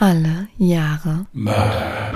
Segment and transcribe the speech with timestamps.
[0.00, 2.12] Alle Jahre Mörder.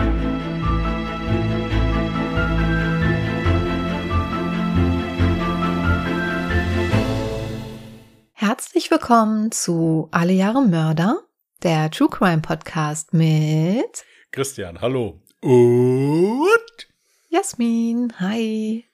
[8.34, 11.24] Herzlich willkommen zu Alle Jahre Mörder,
[11.64, 15.20] der True Crime Podcast mit Christian, hallo.
[15.40, 16.88] Und
[17.30, 18.12] Jasmin.
[18.20, 18.84] Hi.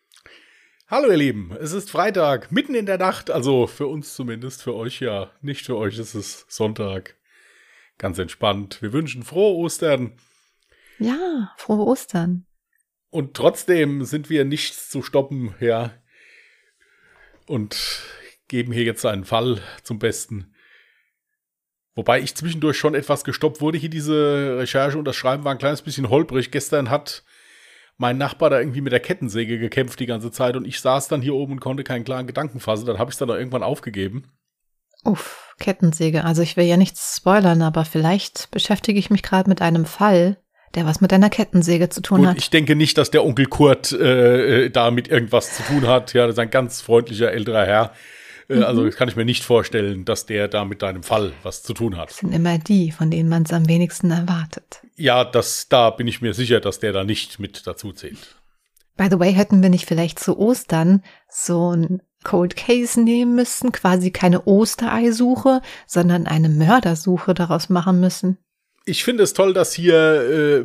[0.86, 4.74] hallo ihr Lieben, es ist Freitag, mitten in der Nacht, also für uns zumindest, für
[4.74, 7.18] euch ja, nicht für euch ist es Sonntag.
[7.98, 8.80] Ganz entspannt.
[8.80, 10.12] Wir wünschen frohe Ostern
[10.98, 12.46] Ja, frohe Ostern.
[13.10, 15.92] und trotzdem sind wir nichts zu stoppen, ja.
[17.46, 18.02] Und
[18.48, 20.54] geben hier jetzt einen Fall zum Besten.
[21.94, 23.78] Wobei ich zwischendurch schon etwas gestoppt wurde.
[23.78, 26.50] Hier diese Recherche und das Schreiben war ein kleines bisschen holprig.
[26.52, 27.24] Gestern hat
[27.96, 31.22] mein Nachbar da irgendwie mit der Kettensäge gekämpft die ganze Zeit und ich saß dann
[31.22, 32.86] hier oben und konnte keinen klaren Gedanken fassen.
[32.86, 34.30] Dann habe ich es dann auch irgendwann aufgegeben.
[35.04, 36.24] Uff, Kettensäge.
[36.24, 40.38] Also ich will ja nichts spoilern, aber vielleicht beschäftige ich mich gerade mit einem Fall,
[40.74, 42.38] der was mit einer Kettensäge zu tun Gut, hat.
[42.38, 46.12] ich denke nicht, dass der Onkel Kurt äh, äh, damit irgendwas zu tun hat.
[46.14, 47.92] Ja, das ist ein ganz freundlicher älterer Herr.
[48.48, 51.62] Äh, Also das kann ich mir nicht vorstellen, dass der da mit deinem Fall was
[51.62, 52.10] zu tun hat.
[52.10, 54.80] Das sind immer die, von denen man es am wenigsten erwartet.
[54.96, 58.36] Ja, das, da bin ich mir sicher, dass der da nicht mit dazu zählt.
[58.96, 63.72] By the way, hätten wir nicht vielleicht zu Ostern so ein Cold Case nehmen müssen,
[63.72, 68.36] quasi keine Ostereisuche, sondern eine Mördersuche daraus machen müssen.
[68.84, 70.64] Ich finde es toll, dass hier äh,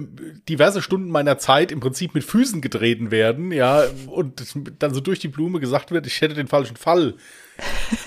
[0.50, 4.44] diverse Stunden meiner Zeit im Prinzip mit Füßen getreten werden, ja, und
[4.80, 7.16] dann so durch die Blume gesagt wird, ich hätte den falschen Fall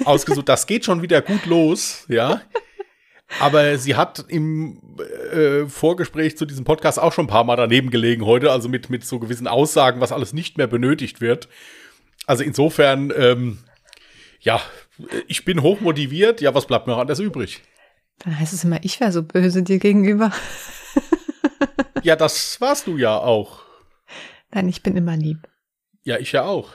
[0.05, 0.49] ausgesucht.
[0.49, 2.43] Das geht schon wieder gut los, ja.
[3.41, 4.81] Aber sie hat im
[5.33, 8.89] äh, Vorgespräch zu diesem Podcast auch schon ein paar Mal daneben gelegen heute, also mit,
[8.91, 11.49] mit so gewissen Aussagen, was alles nicht mehr benötigt wird.
[12.27, 13.59] Also insofern, ähm,
[14.41, 14.61] ja,
[15.29, 16.41] ich bin hochmotiviert.
[16.41, 17.63] Ja, was bleibt mir noch anders übrig?
[18.19, 20.33] Dann heißt es immer, ich wäre so böse dir gegenüber.
[22.03, 23.63] Ja, das warst du ja auch.
[24.53, 25.49] Nein, ich bin immer lieb.
[26.05, 26.71] Ja, ich ja auch.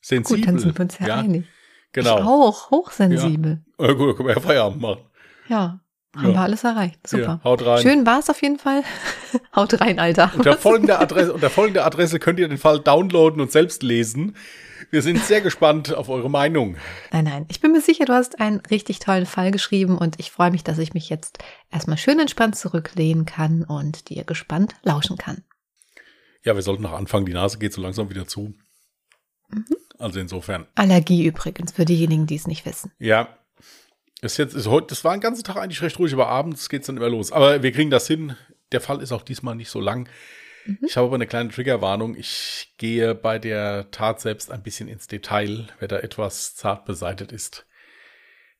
[0.00, 0.40] Sensibel.
[0.40, 1.44] Gut, dann sind wir uns ja, einig.
[1.44, 2.16] Ich Genau.
[2.22, 3.62] auch, hochsensibel.
[3.78, 5.02] Äh, gut, können wir ja Feierabend machen.
[5.48, 5.80] Ja,
[6.16, 6.34] haben Ja.
[6.34, 7.06] wir alles erreicht.
[7.06, 7.40] Super.
[7.42, 7.82] Hier, haut rein.
[7.82, 8.82] Schön war es auf jeden Fall.
[9.54, 10.32] Haut rein, Alter.
[10.36, 14.34] Unter folgender, Adresse, unter folgender Adresse könnt ihr den Fall downloaden und selbst lesen.
[14.90, 16.76] Wir sind sehr gespannt auf eure Meinung.
[17.12, 17.46] Nein, nein.
[17.50, 20.64] Ich bin mir sicher, du hast einen richtig tollen Fall geschrieben und ich freue mich,
[20.64, 21.38] dass ich mich jetzt
[21.70, 25.42] erstmal schön entspannt zurücklehnen kann und dir gespannt lauschen kann.
[26.42, 27.26] Ja, wir sollten noch anfangen.
[27.26, 28.54] Die Nase geht so langsam wieder zu.
[29.50, 29.66] Mhm.
[29.98, 30.66] Also insofern.
[30.74, 32.92] Allergie übrigens, für diejenigen, die es nicht wissen.
[32.98, 33.28] Ja.
[34.20, 36.88] Ist jetzt, ist heute, das war den ganzen Tag eigentlich recht ruhig, aber abends geht's
[36.88, 37.30] dann immer los.
[37.30, 38.36] Aber wir kriegen das hin.
[38.72, 40.08] Der Fall ist auch diesmal nicht so lang.
[40.66, 40.78] Mhm.
[40.82, 42.16] Ich habe aber eine kleine Triggerwarnung.
[42.16, 45.68] Ich gehe bei der Tat selbst ein bisschen ins Detail.
[45.78, 47.66] Wer da etwas zart beseitet ist,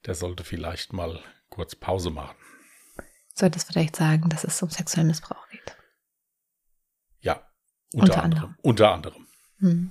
[0.07, 1.21] der sollte vielleicht mal
[1.51, 2.37] kurz Pause machen.
[3.35, 5.77] Solltest vielleicht sagen, dass es um sexuellen Missbrauch geht.
[7.21, 7.43] Ja.
[7.95, 8.45] Unter anderem.
[8.45, 8.57] anderem.
[8.63, 9.27] Unter anderem.
[9.59, 9.91] Hm.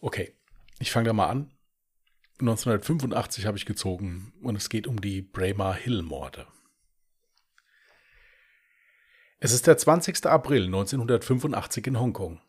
[0.00, 0.34] Okay.
[0.78, 1.50] Ich fange da mal an.
[2.40, 6.46] 1985 habe ich gezogen und es geht um die Braemar Hill Morde.
[9.38, 10.26] Es ist der 20.
[10.26, 12.40] April 1985 in Hongkong.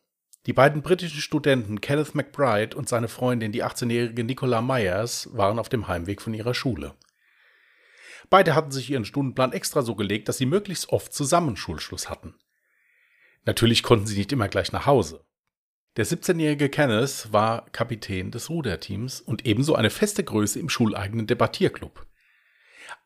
[0.45, 5.69] Die beiden britischen Studenten Kenneth McBride und seine Freundin, die 18-jährige Nicola Myers, waren auf
[5.69, 6.95] dem Heimweg von ihrer Schule.
[8.29, 12.35] Beide hatten sich ihren Stundenplan extra so gelegt, dass sie möglichst oft zusammen Schulschluss hatten.
[13.45, 15.23] Natürlich konnten sie nicht immer gleich nach Hause.
[15.97, 22.07] Der 17-jährige Kenneth war Kapitän des Ruderteams und ebenso eine feste Größe im schuleigenen Debattierclub.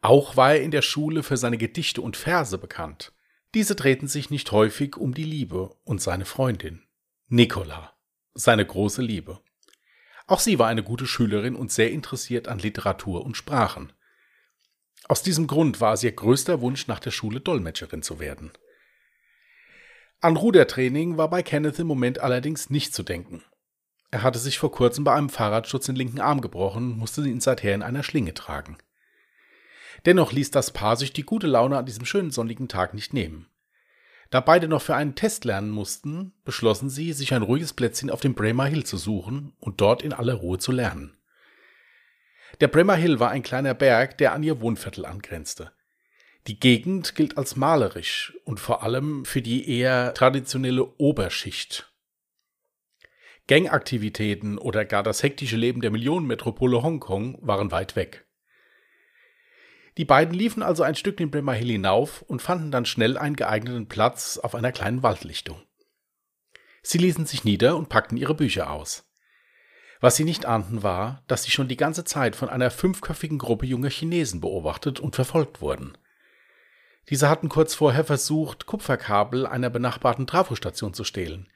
[0.01, 3.12] Auch war er in der Schule für seine Gedichte und Verse bekannt.
[3.56, 6.84] Diese drehten sich nicht häufig um die Liebe und seine Freundin,
[7.28, 7.94] Nicola,
[8.35, 9.40] seine große Liebe.
[10.28, 13.94] Auch sie war eine gute Schülerin und sehr interessiert an Literatur und Sprachen.
[15.07, 18.52] Aus diesem Grund war es ihr größter Wunsch, nach der Schule Dolmetscherin zu werden.
[20.21, 23.43] An Rudertraining war bei Kenneth im Moment allerdings nicht zu denken.
[24.11, 27.75] Er hatte sich vor kurzem bei einem Fahrradsturz den linken Arm gebrochen, musste ihn seither
[27.75, 28.77] in einer Schlinge tragen.
[30.05, 33.47] Dennoch ließ das Paar sich die gute Laune an diesem schönen sonnigen Tag nicht nehmen.
[34.29, 38.22] Da beide noch für einen Test lernen mussten, beschlossen sie, sich ein ruhiges Plätzchen auf
[38.22, 41.17] dem Braemar Hill zu suchen und dort in aller Ruhe zu lernen.
[42.61, 45.72] Der Braemar Hill war ein kleiner Berg, der an ihr Wohnviertel angrenzte.
[46.47, 51.91] Die Gegend gilt als malerisch und vor allem für die eher traditionelle Oberschicht.
[53.47, 58.25] Gangaktivitäten oder gar das hektische Leben der Millionenmetropole Hongkong waren weit weg.
[59.97, 63.35] Die beiden liefen also ein Stück den Bremer Hill hinauf und fanden dann schnell einen
[63.35, 65.61] geeigneten Platz auf einer kleinen Waldlichtung.
[66.83, 69.09] Sie ließen sich nieder und packten ihre Bücher aus.
[70.01, 73.65] Was sie nicht ahnten war, dass sie schon die ganze Zeit von einer fünfköpfigen Gruppe
[73.65, 75.97] junger Chinesen beobachtet und verfolgt wurden.
[77.09, 81.47] Diese hatten kurz vorher versucht, Kupferkabel einer benachbarten Trafostation zu stehlen.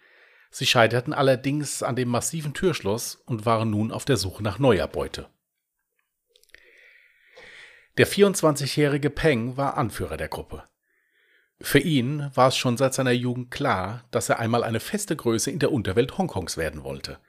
[0.52, 4.88] Sie scheiterten allerdings an dem massiven Türschloss und waren nun auf der Suche nach neuer
[4.88, 5.28] Beute.
[7.98, 10.64] Der 24-jährige Peng war Anführer der Gruppe.
[11.62, 15.52] Für ihn war es schon seit seiner Jugend klar, dass er einmal eine feste Größe
[15.52, 17.20] in der Unterwelt Hongkongs werden wollte.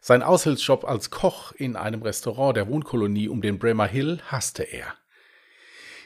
[0.00, 4.94] Sein Aushilfsjob als Koch in einem Restaurant der Wohnkolonie um den Bremer Hill hasste er.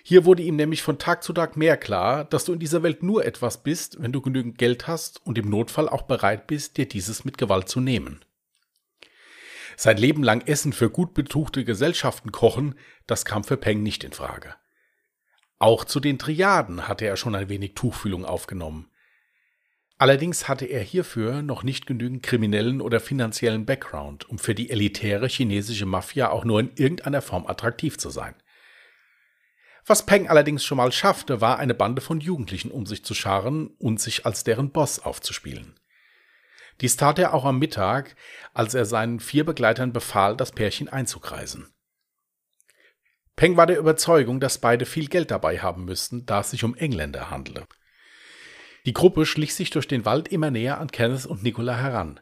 [0.02, 3.02] Hier wurde ihm nämlich von Tag zu Tag mehr klar, dass du in dieser Welt
[3.02, 6.88] nur etwas bist, wenn du genügend Geld hast und im Notfall auch bereit bist, dir
[6.88, 8.24] dieses mit Gewalt zu nehmen.
[9.76, 12.74] Sein Leben lang Essen für gut betuchte Gesellschaften kochen,
[13.06, 14.54] das kam für Peng nicht in Frage.
[15.58, 18.90] Auch zu den Triaden hatte er schon ein wenig Tuchfühlung aufgenommen.
[19.96, 25.28] Allerdings hatte er hierfür noch nicht genügend kriminellen oder finanziellen Background, um für die elitäre
[25.28, 28.34] chinesische Mafia auch nur in irgendeiner Form attraktiv zu sein.
[29.84, 33.68] Was Peng allerdings schon mal schaffte, war eine Bande von Jugendlichen um sich zu scharen
[33.78, 35.74] und sich als deren Boss aufzuspielen.
[36.80, 38.16] Dies tat er auch am Mittag,
[38.54, 41.72] als er seinen vier Begleitern befahl, das Pärchen einzukreisen.
[43.36, 46.76] Peng war der Überzeugung, dass beide viel Geld dabei haben müssten, da es sich um
[46.76, 47.66] Engländer handele.
[48.84, 52.20] Die Gruppe schlich sich durch den Wald immer näher an Kenneth und Nicola heran.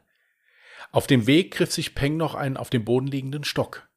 [0.92, 3.88] Auf dem Weg griff sich Peng noch einen auf dem Boden liegenden Stock.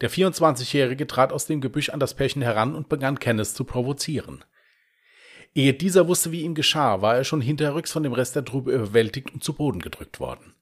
[0.00, 4.44] Der 24-Jährige trat aus dem Gebüsch an das Pärchen heran und begann Kenneth zu provozieren.
[5.54, 8.72] Ehe dieser wusste, wie ihm geschah, war er schon hinterrücks von dem Rest der Truppe
[8.72, 10.54] überwältigt und zu Boden gedrückt worden.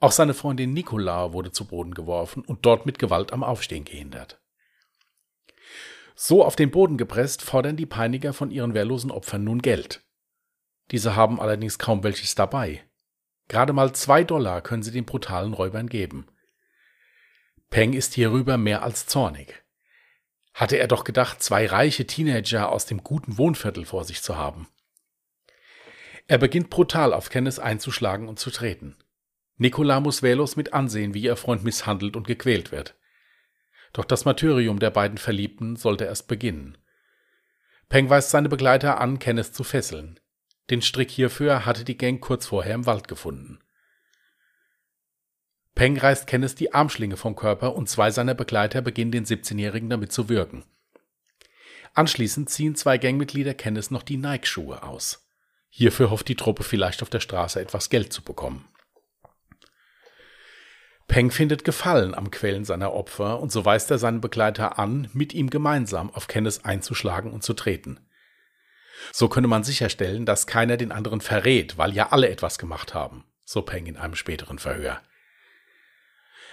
[0.00, 4.40] Auch seine Freundin Nicola wurde zu Boden geworfen und dort mit Gewalt am Aufstehen gehindert.
[6.14, 10.02] So auf den Boden gepresst, fordern die Peiniger von ihren wehrlosen Opfern nun Geld.
[10.90, 12.82] Diese haben allerdings kaum welches dabei.
[13.48, 16.26] Gerade mal zwei Dollar können sie den brutalen Räubern geben.
[17.70, 19.62] Peng ist hierüber mehr als zornig.
[20.52, 24.68] Hatte er doch gedacht, zwei reiche Teenager aus dem guten Wohnviertel vor sich zu haben.
[26.26, 28.96] Er beginnt brutal auf Kenneth einzuschlagen und zu treten.
[29.56, 32.96] Nicola muss wehrlos mit ansehen, wie ihr Freund misshandelt und gequält wird.
[33.92, 36.76] Doch das Martyrium der beiden Verliebten sollte erst beginnen.
[37.88, 40.18] Peng weist seine Begleiter an, Kenneth zu fesseln.
[40.70, 43.60] Den Strick hierfür hatte die Gang kurz vorher im Wald gefunden.
[45.80, 50.12] Peng reißt Kenneth die Armschlinge vom Körper und zwei seiner Begleiter beginnen den 17-Jährigen damit
[50.12, 50.62] zu würgen.
[51.94, 55.26] Anschließend ziehen zwei Gangmitglieder Kenneth noch die Nike-Schuhe aus.
[55.70, 58.68] Hierfür hofft die Truppe vielleicht auf der Straße etwas Geld zu bekommen.
[61.08, 65.32] Peng findet Gefallen am Quälen seiner Opfer und so weist er seinen Begleiter an, mit
[65.32, 68.06] ihm gemeinsam auf Kenneth einzuschlagen und zu treten.
[69.12, 73.24] So könne man sicherstellen, dass keiner den anderen verrät, weil ja alle etwas gemacht haben,
[73.46, 75.00] so Peng in einem späteren Verhör.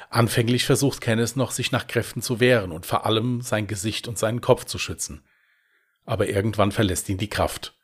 [0.10, 4.18] Anfänglich versucht Kenneth noch, sich nach Kräften zu wehren und vor allem sein Gesicht und
[4.18, 5.26] seinen Kopf zu schützen.
[6.06, 7.76] Aber irgendwann verlässt ihn die Kraft.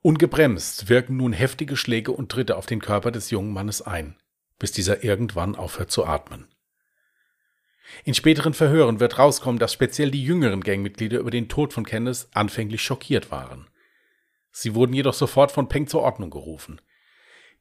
[0.00, 4.16] Ungebremst wirken nun heftige Schläge und Tritte auf den Körper des jungen Mannes ein,
[4.58, 6.48] bis dieser irgendwann aufhört zu atmen.
[8.04, 12.28] In späteren Verhören wird rauskommen, dass speziell die jüngeren Gangmitglieder über den Tod von Kenneth
[12.32, 13.68] anfänglich schockiert waren.
[14.50, 16.80] Sie wurden jedoch sofort von Peng zur Ordnung gerufen.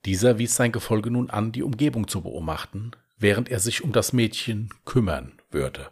[0.06, 4.14] Dieser wies sein Gefolge nun an, die Umgebung zu beobachten, während er sich um das
[4.14, 5.92] Mädchen kümmern würde.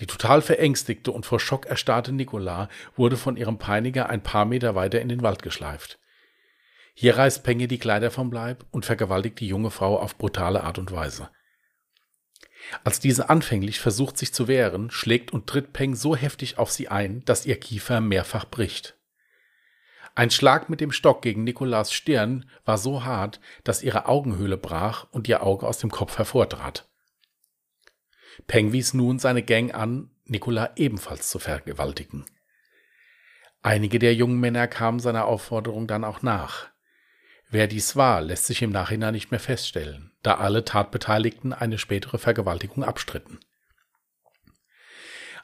[0.00, 4.74] Die total verängstigte und vor Schock erstarrte Nicola wurde von ihrem Peiniger ein paar Meter
[4.74, 5.98] weiter in den Wald geschleift.
[6.94, 10.78] Hier reißt Penge die Kleider vom Leib und vergewaltigt die junge Frau auf brutale Art
[10.78, 11.30] und Weise.
[12.84, 16.88] Als diese anfänglich versucht sich zu wehren, schlägt und tritt Peng so heftig auf sie
[16.88, 18.96] ein, dass ihr Kiefer mehrfach bricht.
[20.14, 25.06] Ein Schlag mit dem Stock gegen Nikolas Stirn war so hart, dass ihre Augenhöhle brach
[25.10, 26.88] und ihr Auge aus dem Kopf hervortrat.
[28.46, 32.24] Peng wies nun seine Gang an, Nikola ebenfalls zu vergewaltigen.
[33.62, 36.68] Einige der jungen Männer kamen seiner Aufforderung dann auch nach.
[37.48, 42.18] Wer dies war, lässt sich im Nachhinein nicht mehr feststellen, da alle Tatbeteiligten eine spätere
[42.18, 43.38] Vergewaltigung abstritten.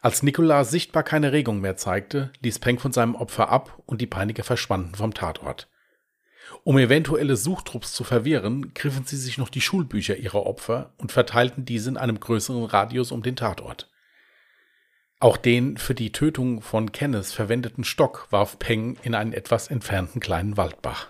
[0.01, 4.07] Als Nicolas sichtbar keine Regung mehr zeigte, ließ Peng von seinem Opfer ab und die
[4.07, 5.69] Peiniger verschwanden vom Tatort.
[6.65, 11.65] Um eventuelle Suchtrupps zu verwirren, griffen sie sich noch die Schulbücher ihrer Opfer und verteilten
[11.65, 13.91] diese in einem größeren Radius um den Tatort.
[15.21, 20.21] Auch den für die Tötung von Kenneth verwendeten Stock warf Peng in einen etwas entfernten
[20.21, 21.09] kleinen Waldbach.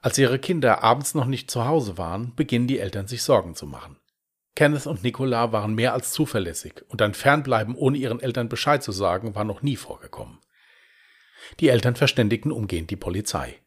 [0.00, 3.66] Als ihre Kinder abends noch nicht zu Hause waren, beginnen die Eltern sich Sorgen zu
[3.66, 3.96] machen.
[4.56, 8.92] Kenneth und Nicola waren mehr als zuverlässig und ein Fernbleiben ohne ihren Eltern Bescheid zu
[8.92, 10.38] sagen war noch nie vorgekommen.
[11.60, 13.60] Die Eltern verständigten umgehend die Polizei.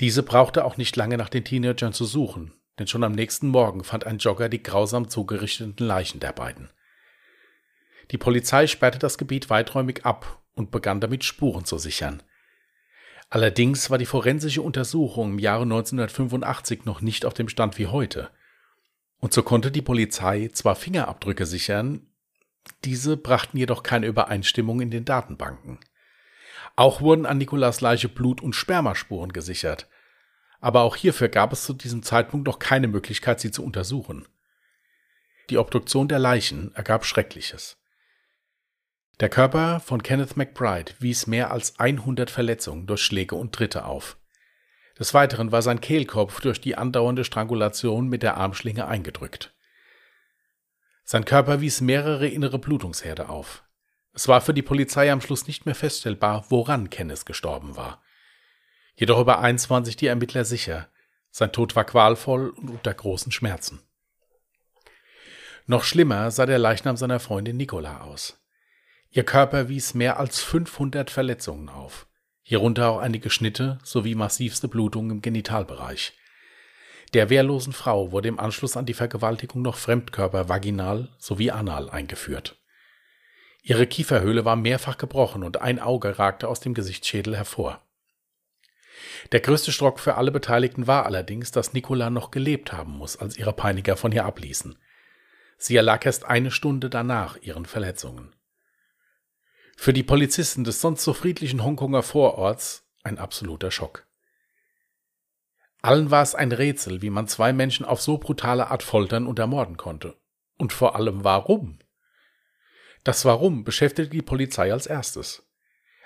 [0.00, 3.84] Diese brauchte auch nicht lange nach den Teenagern zu suchen, denn schon am nächsten Morgen
[3.84, 6.70] fand ein Jogger die grausam zugerichteten Leichen der beiden.
[8.10, 12.22] Die Polizei sperrte das Gebiet weiträumig ab und begann damit Spuren zu sichern.
[13.30, 18.30] Allerdings war die forensische Untersuchung im Jahre 1985 noch nicht auf dem Stand wie heute.
[19.22, 22.08] Und so konnte die Polizei zwar Fingerabdrücke sichern,
[22.84, 25.78] diese brachten jedoch keine Übereinstimmung in den Datenbanken.
[26.74, 29.88] Auch wurden an Nikolas Leiche Blut- und Spermaspuren gesichert,
[30.60, 34.26] aber auch hierfür gab es zu diesem Zeitpunkt noch keine Möglichkeit, sie zu untersuchen.
[35.50, 37.76] Die Obduktion der Leichen ergab Schreckliches.
[39.20, 44.16] Der Körper von Kenneth McBride wies mehr als 100 Verletzungen durch Schläge und Tritte auf.
[44.98, 49.54] Des Weiteren war sein Kehlkopf durch die andauernde Strangulation mit der Armschlinge eingedrückt.
[51.04, 53.64] Sein Körper wies mehrere innere Blutungsherde auf.
[54.14, 58.02] Es war für die Polizei am Schluss nicht mehr feststellbar, woran Kenneth gestorben war.
[58.94, 60.88] Jedoch über eins waren sich die Ermittler sicher.
[61.30, 63.80] Sein Tod war qualvoll und unter großen Schmerzen.
[65.66, 68.38] Noch schlimmer sah der Leichnam seiner Freundin Nicola aus.
[69.10, 72.06] Ihr Körper wies mehr als 500 Verletzungen auf,
[72.42, 76.12] hierunter auch einige Schnitte sowie massivste Blutungen im Genitalbereich.
[77.14, 82.56] Der wehrlosen Frau wurde im Anschluss an die Vergewaltigung noch Fremdkörper vaginal sowie anal eingeführt.
[83.62, 87.80] Ihre Kieferhöhle war mehrfach gebrochen und ein Auge ragte aus dem Gesichtsschädel hervor.
[89.30, 93.36] Der größte Strock für alle Beteiligten war allerdings, dass Nicola noch gelebt haben muss, als
[93.36, 94.76] ihre Peiniger von ihr abließen.
[95.58, 98.34] Sie erlag erst eine Stunde danach ihren Verletzungen.
[99.82, 104.06] Für die Polizisten des sonst so friedlichen Hongkonger Vororts ein absoluter Schock.
[105.80, 109.40] Allen war es ein Rätsel, wie man zwei Menschen auf so brutale Art foltern und
[109.40, 110.14] ermorden konnte.
[110.56, 111.80] Und vor allem warum?
[113.02, 115.50] Das Warum beschäftigte die Polizei als erstes.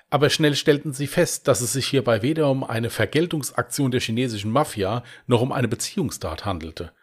[0.08, 4.52] Aber schnell stellten sie fest, dass es sich hierbei weder um eine Vergeltungsaktion der chinesischen
[4.52, 6.94] Mafia noch um eine Beziehungstat handelte.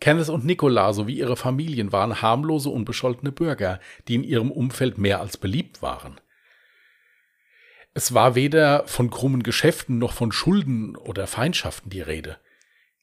[0.00, 5.20] Kenneth und Nicola sowie ihre Familien waren harmlose, unbescholtene Bürger, die in ihrem Umfeld mehr
[5.20, 6.20] als beliebt waren.
[7.94, 12.38] Es war weder von krummen Geschäften noch von Schulden oder Feindschaften die Rede.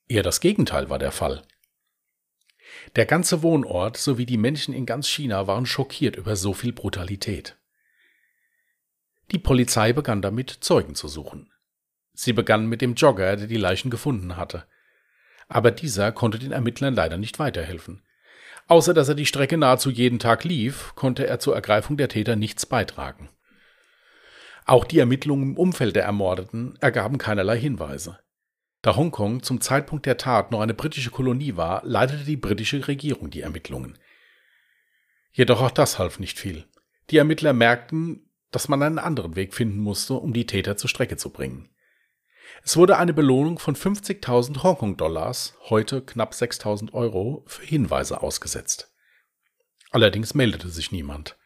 [0.08, 1.42] Eher das Gegenteil war der Fall.
[2.96, 7.58] Der ganze Wohnort sowie die Menschen in ganz China waren schockiert über so viel Brutalität.
[9.32, 11.52] Die Polizei begann damit, Zeugen zu suchen.
[12.14, 14.68] Sie begann mit dem Jogger, der die Leichen gefunden hatte
[15.48, 18.02] aber dieser konnte den Ermittlern leider nicht weiterhelfen.
[18.68, 22.36] Außer dass er die Strecke nahezu jeden Tag lief, konnte er zur Ergreifung der Täter
[22.36, 23.30] nichts beitragen.
[24.66, 28.20] Auch die Ermittlungen im Umfeld der Ermordeten ergaben keinerlei Hinweise.
[28.82, 33.30] Da Hongkong zum Zeitpunkt der Tat noch eine britische Kolonie war, leitete die britische Regierung
[33.30, 33.98] die Ermittlungen.
[35.32, 36.66] Jedoch auch das half nicht viel.
[37.10, 41.18] Die Ermittler merkten, dass man einen anderen Weg finden musste, um die Täter zur Strecke
[41.18, 41.70] zu bringen.
[42.66, 48.90] Es wurde eine Belohnung von 50.000 Hongkong-Dollars, heute knapp 6.000 Euro, für Hinweise ausgesetzt.
[49.92, 51.38] Allerdings meldete sich niemand.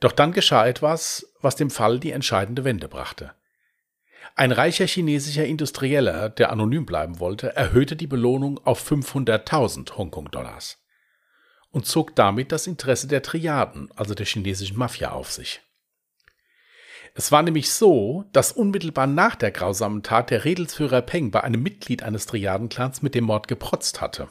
[0.00, 3.32] Doch dann geschah etwas, was dem Fall die entscheidende Wende brachte.
[4.36, 10.78] Ein reicher chinesischer Industrieller, der anonym bleiben wollte, erhöhte die Belohnung auf 500.000 Hongkong-Dollars
[11.70, 15.62] und zog damit das Interesse der Triaden, also der chinesischen Mafia, auf sich.
[17.14, 21.62] Es war nämlich so, dass unmittelbar nach der grausamen Tat der Redelsführer Peng bei einem
[21.62, 24.28] Mitglied eines Triadenclans mit dem Mord geprotzt hatte.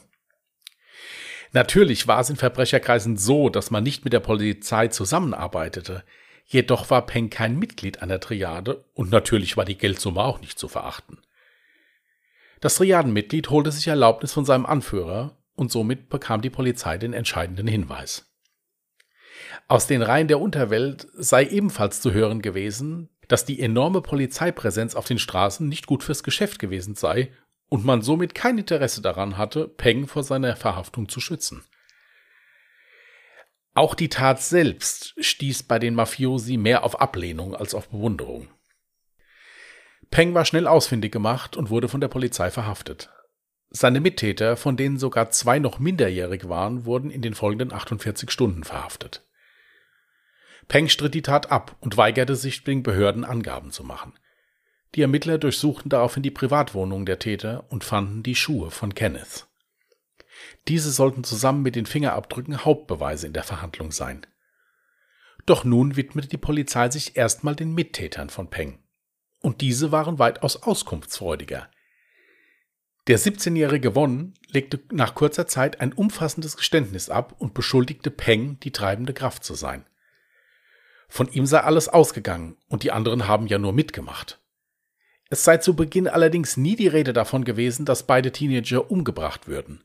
[1.52, 6.02] Natürlich war es in Verbrecherkreisen so, dass man nicht mit der Polizei zusammenarbeitete.
[6.46, 10.66] Jedoch war Peng kein Mitglied einer Triade und natürlich war die Geldsumme auch nicht zu
[10.66, 11.18] verachten.
[12.60, 17.66] Das Triadenmitglied holte sich Erlaubnis von seinem Anführer und somit bekam die Polizei den entscheidenden
[17.66, 18.31] Hinweis.
[19.68, 25.06] Aus den Reihen der Unterwelt sei ebenfalls zu hören gewesen, dass die enorme Polizeipräsenz auf
[25.06, 27.32] den Straßen nicht gut fürs Geschäft gewesen sei
[27.68, 31.64] und man somit kein Interesse daran hatte, Peng vor seiner Verhaftung zu schützen.
[33.74, 38.48] Auch die Tat selbst stieß bei den Mafiosi mehr auf Ablehnung als auf Bewunderung.
[40.10, 43.10] Peng war schnell ausfindig gemacht und wurde von der Polizei verhaftet.
[43.70, 48.64] Seine Mittäter, von denen sogar zwei noch minderjährig waren, wurden in den folgenden 48 Stunden
[48.64, 49.24] verhaftet.
[50.68, 54.14] Peng stritt die Tat ab und weigerte sich, den Behörden Angaben zu machen.
[54.94, 59.46] Die Ermittler durchsuchten daraufhin die Privatwohnung der Täter und fanden die Schuhe von Kenneth.
[60.68, 64.26] Diese sollten zusammen mit den Fingerabdrücken Hauptbeweise in der Verhandlung sein.
[65.46, 68.78] Doch nun widmete die Polizei sich erstmal den Mittätern von Peng.
[69.40, 71.68] Und diese waren weitaus auskunftsfreudiger.
[73.08, 78.70] Der 17-jährige Won legte nach kurzer Zeit ein umfassendes Geständnis ab und beschuldigte Peng, die
[78.70, 79.84] treibende Kraft zu sein.
[81.12, 84.40] Von ihm sei alles ausgegangen und die anderen haben ja nur mitgemacht.
[85.28, 89.84] Es sei zu Beginn allerdings nie die Rede davon gewesen, dass beide Teenager umgebracht würden.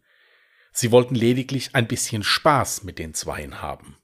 [0.72, 3.98] Sie wollten lediglich ein bisschen Spaß mit den Zweien haben.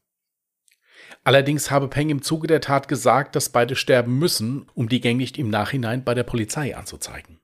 [1.24, 5.16] Allerdings habe Peng im Zuge der Tat gesagt, dass beide sterben müssen, um die Gang
[5.16, 7.40] nicht im Nachhinein bei der Polizei anzuzeigen.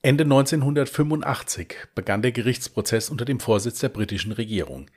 [0.00, 4.88] Ende 1985 begann der Gerichtsprozess unter dem Vorsitz der britischen Regierung.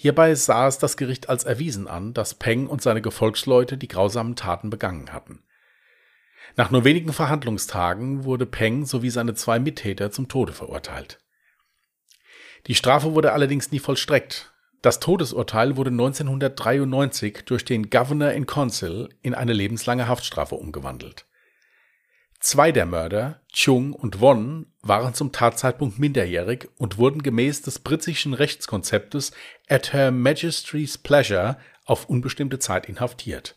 [0.00, 4.36] Hierbei sah es das Gericht als erwiesen an, dass Peng und seine Gefolgsleute die grausamen
[4.36, 5.42] Taten begangen hatten.
[6.54, 11.18] Nach nur wenigen Verhandlungstagen wurde Peng sowie seine zwei Mittäter zum Tode verurteilt.
[12.68, 14.52] Die Strafe wurde allerdings nie vollstreckt.
[14.82, 21.26] Das Todesurteil wurde 1993 durch den Governor in Council in eine lebenslange Haftstrafe umgewandelt.
[22.40, 28.32] Zwei der Mörder, Chung und Won, waren zum Tatzeitpunkt minderjährig und wurden gemäß des britischen
[28.32, 29.32] Rechtskonzeptes
[29.68, 33.56] at Her Majesty's Pleasure auf unbestimmte Zeit inhaftiert.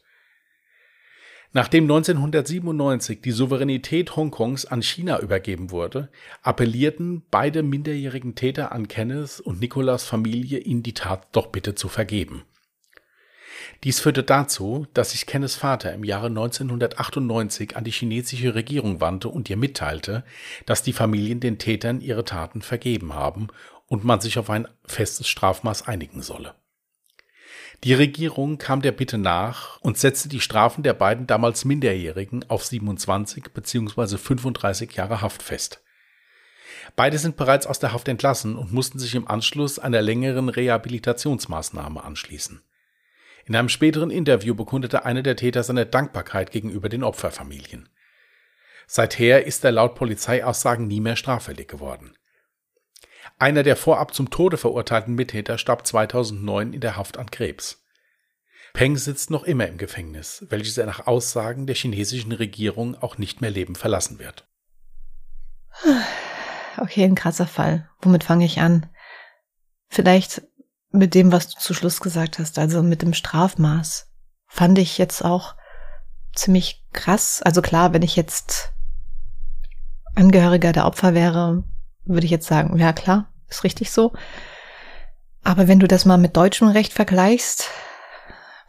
[1.54, 6.10] Nachdem 1997 die Souveränität Hongkongs an China übergeben wurde,
[6.42, 11.90] appellierten beide minderjährigen Täter an Kenneth und Nicolas Familie, ihnen die Tat doch bitte zu
[11.90, 12.46] vergeben.
[13.84, 19.30] Dies führte dazu, dass sich Kenneths Vater im Jahre 1998 an die chinesische Regierung wandte
[19.30, 20.24] und ihr mitteilte,
[20.66, 23.48] dass die Familien den Tätern ihre Taten vergeben haben
[23.88, 26.56] und man sich auf ein festes Strafmaß einigen solle.
[27.84, 32.64] Die Regierung kam der Bitte nach und setzte die Strafen der beiden damals Minderjährigen auf
[32.64, 34.18] 27 bzw.
[34.18, 35.82] 35 Jahre Haft fest.
[36.96, 42.04] Beide sind bereits aus der Haft entlassen und mussten sich im Anschluss einer längeren Rehabilitationsmaßnahme
[42.04, 42.62] anschließen.
[43.46, 47.90] In einem späteren Interview bekundete einer der Täter seine Dankbarkeit gegenüber den Opferfamilien.
[48.88, 52.14] Seither ist er laut Polizeiaussagen nie mehr straffällig geworden.
[53.40, 57.86] Einer der vorab zum Tode verurteilten Mittäter starb 2009 in der Haft an Krebs.
[58.74, 63.42] Peng sitzt noch immer im Gefängnis, welches er nach Aussagen der chinesischen Regierung auch nicht
[63.42, 64.48] mehr lebend verlassen wird.
[66.78, 67.90] Okay, ein krasser Fall.
[68.02, 68.90] Womit fange ich an?
[69.90, 70.42] Vielleicht
[70.92, 74.10] mit dem, was du zu Schluss gesagt hast, also mit dem Strafmaß,
[74.48, 75.56] fand ich jetzt auch
[76.36, 77.42] ziemlich krass.
[77.42, 78.74] Also klar, wenn ich jetzt
[80.16, 81.64] Angehöriger der Opfer wäre,
[82.04, 84.14] würde ich jetzt sagen, ja klar, ist richtig so.
[85.44, 87.70] Aber wenn du das mal mit deutschem Recht vergleichst,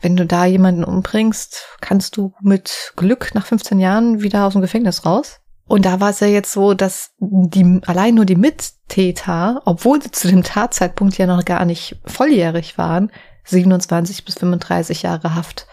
[0.00, 4.62] wenn du da jemanden umbringst, kannst du mit Glück nach 15 Jahren wieder aus dem
[4.62, 5.41] Gefängnis raus.
[5.72, 10.10] Und da war es ja jetzt so, dass die, allein nur die Mittäter, obwohl sie
[10.10, 13.10] zu dem Tatzeitpunkt ja noch gar nicht volljährig waren,
[13.44, 15.66] 27 bis 35 Jahre Haft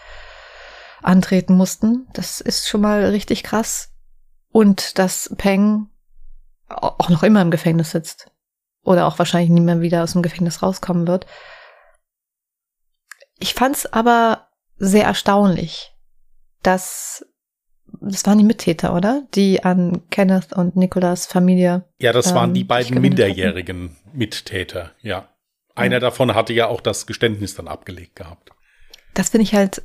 [1.02, 2.08] antreten mussten.
[2.14, 3.92] Das ist schon mal richtig krass.
[4.48, 5.90] Und dass Peng
[6.66, 8.30] auch noch immer im Gefängnis sitzt
[8.82, 11.26] oder auch wahrscheinlich nie mehr wieder aus dem Gefängnis rauskommen wird.
[13.38, 15.94] Ich fand's aber sehr erstaunlich,
[16.62, 17.22] dass
[18.00, 19.22] das waren die Mittäter, oder?
[19.34, 21.84] Die an Kenneth und Nicolas Familie.
[21.98, 24.18] Ja, das ähm, waren die beiden minderjährigen hatten.
[24.18, 25.28] Mittäter, ja.
[25.74, 26.00] Einer ja.
[26.00, 28.50] davon hatte ja auch das Geständnis dann abgelegt gehabt.
[29.14, 29.82] Das finde ich halt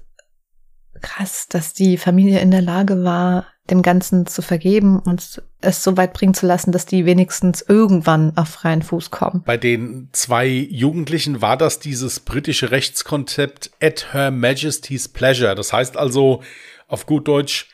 [1.01, 5.97] krass, dass die Familie in der Lage war, dem Ganzen zu vergeben und es so
[5.97, 9.43] weit bringen zu lassen, dass die wenigstens irgendwann auf freien Fuß kommen.
[9.45, 15.55] Bei den zwei Jugendlichen war das dieses britische Rechtskonzept at Her Majesty's Pleasure.
[15.55, 16.43] Das heißt also
[16.87, 17.69] auf gut Deutsch,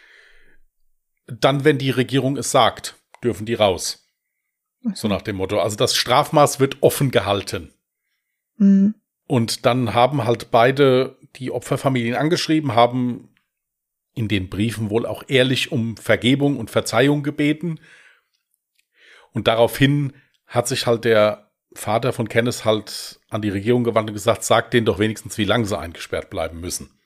[1.39, 4.07] dann, wenn die Regierung es sagt, dürfen die raus.
[4.93, 5.59] So nach dem Motto.
[5.59, 7.73] Also das Strafmaß wird offen gehalten.
[8.57, 8.95] Mhm.
[9.27, 13.29] Und dann haben halt beide die Opferfamilien angeschrieben, haben
[14.13, 17.79] in den Briefen wohl auch ehrlich um Vergebung und Verzeihung gebeten.
[19.31, 20.13] Und daraufhin
[20.47, 24.73] hat sich halt der Vater von Kenneth halt an die Regierung gewandt und gesagt, sagt
[24.73, 26.99] denen doch wenigstens, wie lange sie eingesperrt bleiben müssen.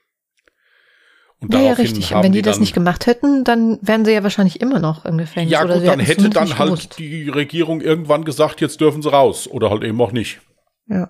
[1.42, 2.14] Und naja, richtig.
[2.14, 5.06] Und wenn die, die das nicht gemacht hätten, dann wären sie ja wahrscheinlich immer noch
[5.06, 5.52] im Gefängnis.
[5.52, 6.98] Ja, gut, dann hätte dann halt gewusst.
[6.98, 9.48] die Regierung irgendwann gesagt, jetzt dürfen sie raus.
[9.48, 10.40] Oder halt eben auch nicht.
[10.88, 11.10] Ja.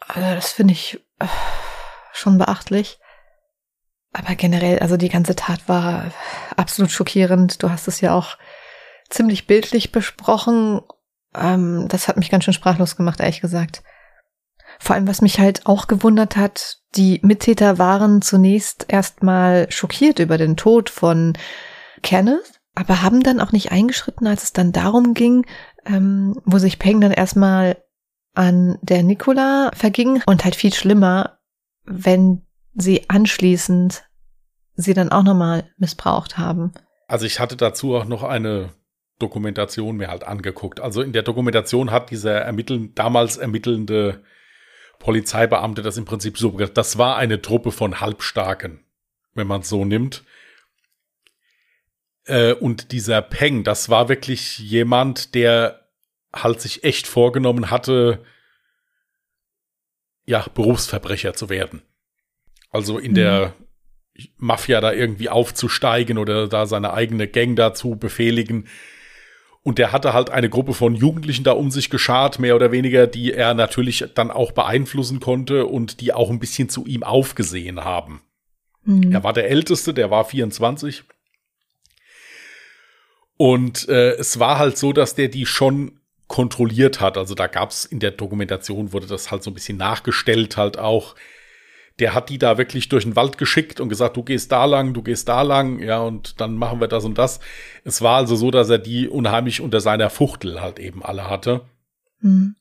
[0.00, 1.26] Also das finde ich äh,
[2.12, 2.98] schon beachtlich.
[4.12, 6.10] Aber generell, also die ganze Tat war
[6.56, 7.62] absolut schockierend.
[7.62, 8.38] Du hast es ja auch
[9.10, 10.80] ziemlich bildlich besprochen.
[11.34, 13.82] Ähm, das hat mich ganz schön sprachlos gemacht, ehrlich gesagt.
[14.78, 20.38] Vor allem, was mich halt auch gewundert hat, die Mittäter waren zunächst erstmal schockiert über
[20.38, 21.34] den Tod von
[22.02, 25.46] Kenneth, aber haben dann auch nicht eingeschritten, als es dann darum ging,
[25.86, 27.76] ähm, wo sich Peng dann erstmal
[28.34, 31.38] an der Nicola verging und halt viel schlimmer,
[31.84, 32.42] wenn
[32.74, 34.04] sie anschließend
[34.74, 36.72] sie dann auch nochmal missbraucht haben.
[37.08, 38.70] Also ich hatte dazu auch noch eine
[39.18, 40.80] Dokumentation mir halt angeguckt.
[40.80, 44.22] Also in der Dokumentation hat dieser ermitteln, damals ermittelnde
[45.06, 48.80] Polizeibeamte das im Prinzip so Das war eine Truppe von Halbstarken,
[49.34, 50.24] wenn man es so nimmt.
[52.24, 55.86] Äh, und dieser Peng, das war wirklich jemand, der
[56.34, 58.24] halt sich echt vorgenommen hatte,
[60.24, 61.82] ja, Berufsverbrecher zu werden.
[62.70, 63.14] Also in mhm.
[63.14, 63.54] der
[64.38, 68.66] Mafia da irgendwie aufzusteigen oder da seine eigene Gang dazu befehligen.
[69.66, 73.08] Und der hatte halt eine Gruppe von Jugendlichen da um sich geschart, mehr oder weniger,
[73.08, 77.80] die er natürlich dann auch beeinflussen konnte und die auch ein bisschen zu ihm aufgesehen
[77.82, 78.22] haben.
[78.84, 79.10] Mhm.
[79.10, 81.02] Er war der Älteste, der war 24.
[83.36, 85.98] Und äh, es war halt so, dass der die schon
[86.28, 87.18] kontrolliert hat.
[87.18, 91.16] Also da gab's in der Dokumentation, wurde das halt so ein bisschen nachgestellt halt auch.
[91.98, 94.92] Der hat die da wirklich durch den Wald geschickt und gesagt, du gehst da lang,
[94.92, 97.40] du gehst da lang, ja, und dann machen wir das und das.
[97.84, 101.62] Es war also so, dass er die unheimlich unter seiner Fuchtel halt eben alle hatte.
[102.20, 102.56] Mhm.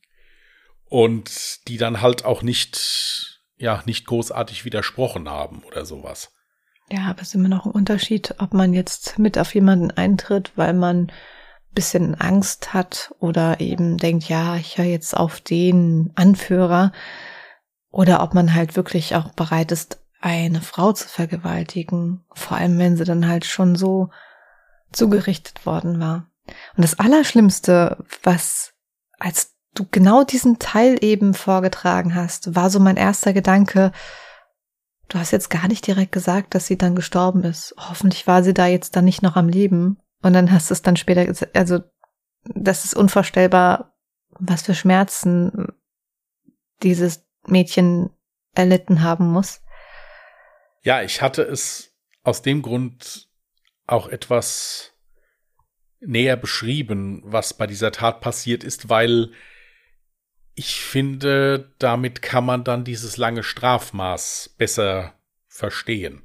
[0.86, 6.32] Und die dann halt auch nicht, ja, nicht großartig widersprochen haben oder sowas.
[6.90, 10.52] Ja, aber es ist immer noch ein Unterschied, ob man jetzt mit auf jemanden eintritt,
[10.56, 11.12] weil man
[11.76, 16.92] bisschen Angst hat oder eben denkt, ja, ich höre jetzt auf den Anführer
[17.96, 22.98] oder ob man halt wirklich auch bereit ist, eine Frau zu vergewaltigen, vor allem wenn
[22.98, 24.10] sie dann halt schon so
[24.92, 26.30] zugerichtet worden war.
[26.76, 28.74] Und das Allerschlimmste, was
[29.18, 33.94] als du genau diesen Teil eben vorgetragen hast, war so mein erster Gedanke,
[35.08, 37.76] du hast jetzt gar nicht direkt gesagt, dass sie dann gestorben ist.
[37.78, 40.02] Hoffentlich war sie da jetzt dann nicht noch am Leben.
[40.22, 41.80] Und dann hast du es dann später, also
[42.44, 43.94] das ist unvorstellbar,
[44.32, 45.70] was für Schmerzen
[46.84, 48.10] dieses Mädchen
[48.54, 49.62] erlitten haben muss.
[50.84, 53.28] Ja, ich hatte es aus dem Grund
[53.88, 54.94] auch etwas
[56.00, 59.32] näher beschrieben, was bei dieser Tat passiert ist, weil
[60.54, 65.14] ich finde, damit kann man dann dieses lange Strafmaß besser
[65.48, 66.22] verstehen.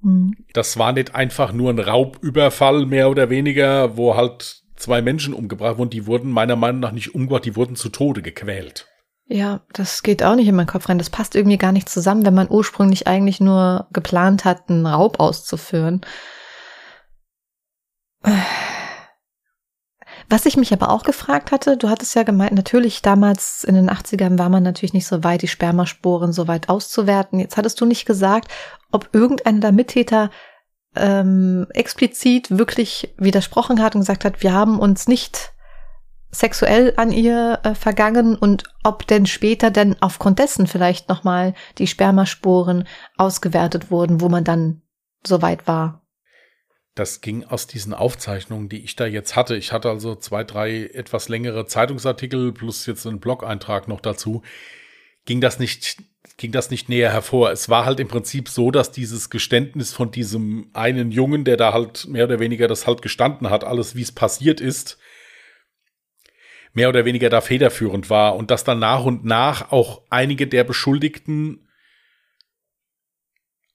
[0.00, 0.36] Mhm.
[0.52, 5.78] Das war nicht einfach nur ein Raubüberfall, mehr oder weniger, wo halt zwei Menschen umgebracht
[5.78, 5.90] wurden.
[5.90, 8.86] Die wurden meiner Meinung nach nicht umgebracht, die wurden zu Tode gequält.
[9.26, 10.98] Ja, das geht auch nicht in meinen Kopf rein.
[10.98, 15.18] Das passt irgendwie gar nicht zusammen, wenn man ursprünglich eigentlich nur geplant hat, einen Raub
[15.18, 16.02] auszuführen.
[20.28, 23.90] Was ich mich aber auch gefragt hatte, du hattest ja gemeint, natürlich damals in den
[23.90, 27.38] 80ern war man natürlich nicht so weit, die Spermasporen so weit auszuwerten.
[27.38, 28.50] Jetzt hattest du nicht gesagt,
[28.90, 30.30] ob irgendeiner der Mittäter
[30.96, 35.53] ähm, explizit wirklich widersprochen hat und gesagt hat, wir haben uns nicht
[36.34, 41.86] sexuell an ihr äh, vergangen und ob denn später denn aufgrund dessen vielleicht nochmal die
[41.86, 44.82] Spermasporen ausgewertet wurden, wo man dann
[45.26, 46.02] so weit war.
[46.94, 49.56] Das ging aus diesen Aufzeichnungen, die ich da jetzt hatte.
[49.56, 54.42] Ich hatte also zwei, drei etwas längere Zeitungsartikel plus jetzt einen Blog-Eintrag noch dazu.
[55.24, 56.02] Ging das nicht,
[56.36, 57.50] ging das nicht näher hervor.
[57.50, 61.72] Es war halt im Prinzip so, dass dieses Geständnis von diesem einen Jungen, der da
[61.72, 64.98] halt mehr oder weniger das halt gestanden hat, alles wie es passiert ist,
[66.74, 70.64] mehr oder weniger da federführend war und dass dann nach und nach auch einige der
[70.64, 71.68] Beschuldigten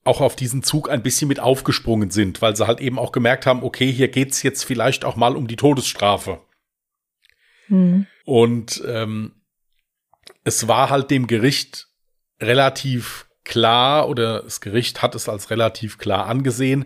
[0.03, 3.45] auch auf diesen Zug ein bisschen mit aufgesprungen sind, weil sie halt eben auch gemerkt
[3.45, 6.41] haben, okay, hier geht's jetzt vielleicht auch mal um die Todesstrafe.
[7.67, 8.07] Mhm.
[8.25, 9.33] Und ähm,
[10.43, 11.87] es war halt dem Gericht
[12.39, 16.85] relativ klar, oder das Gericht hat es als relativ klar angesehen,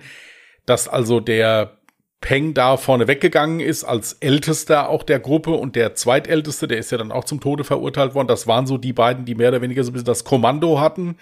[0.66, 1.80] dass also der
[2.24, 6.90] Peng da vorne weggegangen ist, als ältester auch der Gruppe und der zweitälteste, der ist
[6.90, 8.30] ja dann auch zum Tode verurteilt worden.
[8.30, 11.18] Das waren so die beiden, die mehr oder weniger so ein bisschen das Kommando hatten.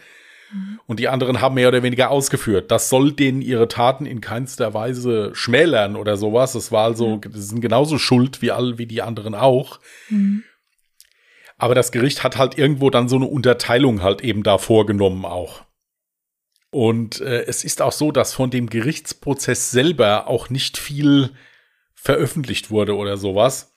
[0.86, 2.70] Und die anderen haben mehr oder weniger ausgeführt.
[2.70, 6.54] Das soll denen ihre Taten in keinster Weise schmälern oder sowas.
[6.54, 9.80] Das war also, die sind genauso schuld wie all, wie die anderen auch.
[10.10, 10.44] Mhm.
[11.58, 15.64] Aber das Gericht hat halt irgendwo dann so eine Unterteilung halt eben da vorgenommen auch.
[16.72, 21.32] Und äh, es ist auch so, dass von dem Gerichtsprozess selber auch nicht viel
[21.94, 23.76] veröffentlicht wurde oder sowas.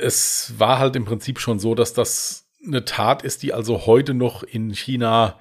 [0.00, 4.14] Es war halt im Prinzip schon so, dass das eine Tat ist, die also heute
[4.14, 5.38] noch in China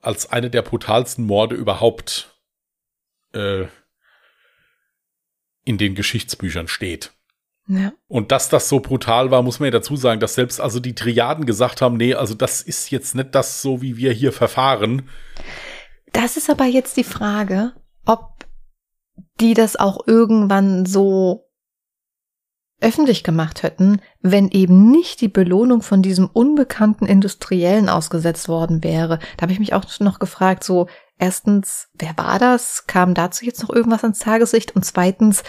[0.00, 2.40] als eine der brutalsten Morde überhaupt
[3.32, 3.66] äh,
[5.64, 7.12] in den Geschichtsbüchern steht.
[7.68, 7.92] Ja.
[8.08, 10.94] Und dass das so brutal war, muss man ja dazu sagen, dass selbst also die
[10.94, 15.08] Triaden gesagt haben, nee, also das ist jetzt nicht das so, wie wir hier verfahren.
[16.12, 17.72] Das ist aber jetzt die Frage,
[18.06, 18.46] ob
[19.40, 21.44] die das auch irgendwann so
[22.80, 29.18] öffentlich gemacht hätten, wenn eben nicht die Belohnung von diesem unbekannten Industriellen ausgesetzt worden wäre.
[29.36, 30.86] Da habe ich mich auch noch gefragt, so
[31.18, 32.86] erstens, wer war das?
[32.86, 34.76] Kam dazu jetzt noch irgendwas ans Tageslicht?
[34.76, 35.42] Und zweitens,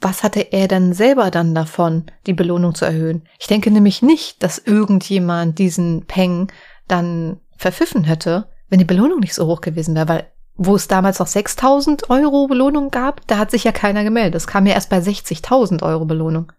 [0.00, 3.22] was hatte er denn selber dann davon, die Belohnung zu erhöhen?
[3.38, 6.52] Ich denke nämlich nicht, dass irgendjemand diesen Peng
[6.86, 10.26] dann verpfiffen hätte, wenn die Belohnung nicht so hoch gewesen wäre, weil
[10.58, 14.36] wo es damals noch 6000 Euro Belohnung gab, da hat sich ja keiner gemeldet.
[14.36, 16.50] Es kam ja erst bei 60.000 Euro Belohnung.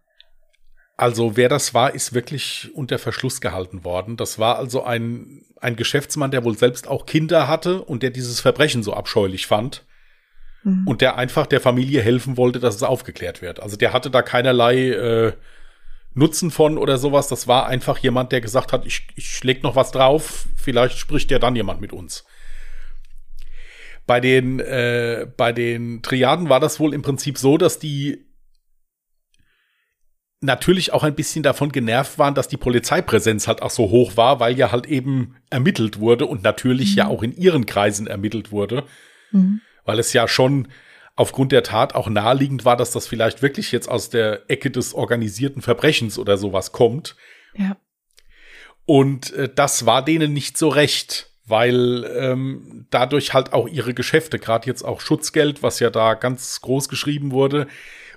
[0.97, 4.17] Also wer das war, ist wirklich unter Verschluss gehalten worden.
[4.17, 8.39] Das war also ein, ein Geschäftsmann, der wohl selbst auch Kinder hatte und der dieses
[8.39, 9.85] Verbrechen so abscheulich fand.
[10.67, 10.85] Mhm.
[10.85, 13.61] Und der einfach der Familie helfen wollte, dass es aufgeklärt wird.
[13.61, 15.33] Also der hatte da keinerlei äh,
[16.13, 17.29] Nutzen von oder sowas.
[17.29, 21.31] Das war einfach jemand, der gesagt hat, ich, ich leg noch was drauf, vielleicht spricht
[21.31, 22.25] ja dann jemand mit uns.
[24.05, 28.25] Bei den, äh, bei den Triaden war das wohl im Prinzip so, dass die
[30.41, 34.41] natürlich auch ein bisschen davon genervt waren, dass die Polizeipräsenz halt auch so hoch war,
[34.41, 36.97] weil ja halt eben ermittelt wurde und natürlich mhm.
[36.97, 38.83] ja auch in ihren Kreisen ermittelt wurde,
[39.31, 39.61] mhm.
[39.87, 40.67] Weil es ja schon
[41.15, 44.93] aufgrund der Tat auch naheliegend war, dass das vielleicht wirklich jetzt aus der Ecke des
[44.93, 47.15] organisierten Verbrechens oder sowas kommt.
[47.55, 47.75] Ja.
[48.85, 54.37] Und äh, das war denen nicht so recht, weil ähm, dadurch halt auch ihre Geschäfte,
[54.37, 57.67] gerade jetzt auch Schutzgeld, was ja da ganz groß geschrieben wurde,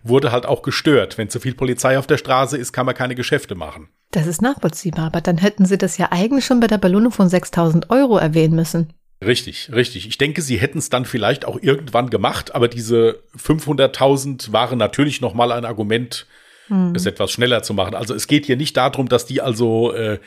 [0.03, 1.17] wurde halt auch gestört.
[1.17, 3.89] Wenn zu viel Polizei auf der Straße ist, kann man keine Geschäfte machen.
[4.11, 7.29] Das ist nachvollziehbar, aber dann hätten Sie das ja eigentlich schon bei der Belohnung von
[7.29, 8.93] 6000 Euro erwähnen müssen.
[9.25, 10.09] Richtig, richtig.
[10.09, 15.21] Ich denke, sie hätten es dann vielleicht auch irgendwann gemacht, aber diese 500.000 waren natürlich
[15.21, 16.27] noch mal ein Argument,
[16.69, 16.95] hm.
[16.95, 17.95] es etwas schneller zu machen.
[17.95, 20.19] Also es geht hier nicht darum, dass die also, äh,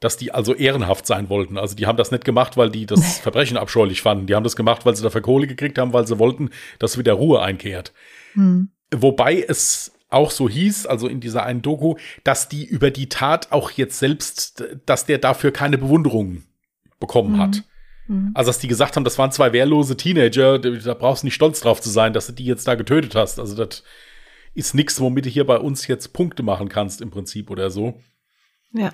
[0.00, 1.56] dass die also ehrenhaft sein wollten.
[1.56, 4.26] Also die haben das nicht gemacht, weil die das Verbrechen abscheulich fanden.
[4.26, 6.50] Die haben das gemacht, weil sie dafür Kohle gekriegt haben, weil sie wollten,
[6.80, 7.92] dass wieder Ruhe einkehrt.
[8.32, 8.70] Hm.
[8.92, 13.52] Wobei es auch so hieß, also in dieser einen Doku, dass die über die Tat
[13.52, 16.42] auch jetzt selbst, dass der dafür keine Bewunderung
[17.00, 17.40] bekommen mhm.
[17.40, 17.62] hat.
[18.06, 18.32] Mhm.
[18.34, 21.60] Also, dass die gesagt haben, das waren zwei wehrlose Teenager, da brauchst du nicht stolz
[21.60, 23.38] drauf zu sein, dass du die jetzt da getötet hast.
[23.38, 23.82] Also, das
[24.54, 28.00] ist nichts, womit du hier bei uns jetzt Punkte machen kannst, im Prinzip oder so.
[28.72, 28.92] Ja.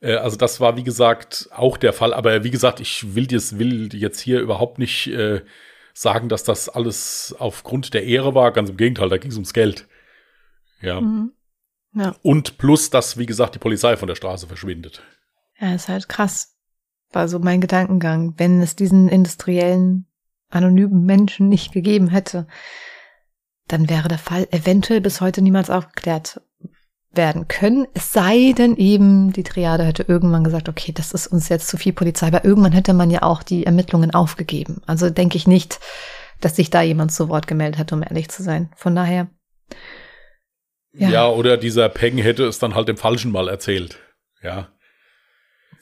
[0.00, 2.14] Äh, also, das war, wie gesagt, auch der Fall.
[2.14, 5.42] Aber wie gesagt, ich will, jetzt, will jetzt hier überhaupt nicht äh,
[5.94, 8.52] sagen, dass das alles aufgrund der Ehre war.
[8.52, 9.86] Ganz im Gegenteil, da ging es ums Geld.
[10.80, 11.00] Ja.
[11.00, 11.32] Mhm.
[11.94, 12.14] ja.
[12.22, 15.02] Und plus, dass, wie gesagt, die Polizei von der Straße verschwindet.
[15.58, 16.51] Ja, ist halt krass.
[17.12, 18.34] War so mein Gedankengang.
[18.36, 20.06] Wenn es diesen industriellen,
[20.50, 22.46] anonymen Menschen nicht gegeben hätte,
[23.68, 26.40] dann wäre der Fall eventuell bis heute niemals aufgeklärt
[27.14, 27.86] werden können.
[27.94, 31.76] Es sei denn eben, die Triade hätte irgendwann gesagt, okay, das ist uns jetzt zu
[31.76, 34.80] viel Polizei, aber irgendwann hätte man ja auch die Ermittlungen aufgegeben.
[34.86, 35.80] Also denke ich nicht,
[36.40, 38.70] dass sich da jemand zu Wort gemeldet hat, um ehrlich zu sein.
[38.76, 39.28] Von daher.
[40.92, 43.98] Ja, ja oder dieser Peng hätte es dann halt dem Falschen mal erzählt.
[44.42, 44.68] Ja.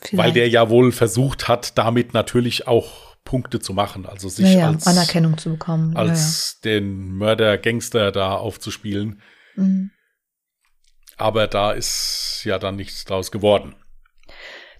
[0.02, 0.26] Vielleicht.
[0.26, 4.68] Weil der ja wohl versucht hat, damit natürlich auch Punkte zu machen, also sich ja,
[4.68, 9.20] als Anerkennung zu bekommen, als ja, den Mörder-Gangster da aufzuspielen.
[9.56, 9.90] Mhm.
[11.16, 13.74] Aber da ist ja dann nichts draus geworden.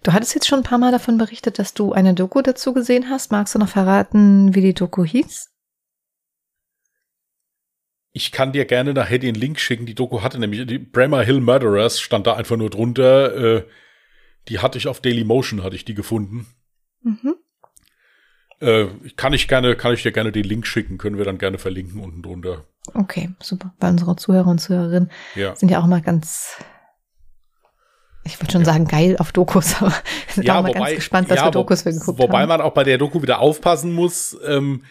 [0.03, 3.11] Du hattest jetzt schon ein paar Mal davon berichtet, dass du eine Doku dazu gesehen
[3.11, 3.31] hast.
[3.31, 5.51] Magst du noch verraten, wie die Doku hieß?
[8.13, 9.85] Ich kann dir gerne nachher den Link schicken.
[9.85, 13.37] Die Doku hatte nämlich, die Bremer Hill Murderers stand da einfach nur drunter.
[13.37, 13.67] Äh,
[14.51, 16.47] die hatte ich auf Dailymotion, hatte ich die gefunden.
[17.03, 17.37] Mhm.
[18.61, 21.57] Äh, kann ich gerne, kann ich dir gerne den Link schicken, können wir dann gerne
[21.57, 22.67] verlinken unten drunter.
[22.93, 23.73] Okay, super.
[23.81, 25.57] Weil unsere Zuhörer und Zuhörerinnen ja.
[25.57, 26.59] sind ja auch mal ganz,
[28.25, 28.67] ich würde schon ja.
[28.67, 29.95] sagen, geil auf Dokus, aber
[30.29, 32.33] sind ja, auch mal wobei, ganz gespannt, was ja, für Dokus wir geguckt wobei haben.
[32.33, 34.85] Wobei man auch bei der Doku wieder aufpassen muss, ähm,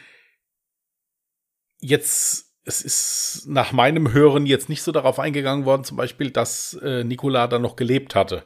[1.80, 6.76] jetzt es ist nach meinem Hören jetzt nicht so darauf eingegangen worden, zum Beispiel, dass
[6.84, 8.46] äh, Nicola da noch gelebt hatte.